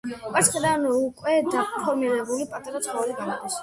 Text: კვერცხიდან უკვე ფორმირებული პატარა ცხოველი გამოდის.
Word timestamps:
კვერცხიდან 0.29 0.87
უკვე 0.93 1.37
ფორმირებული 1.53 2.51
პატარა 2.57 2.87
ცხოველი 2.91 3.23
გამოდის. 3.25 3.59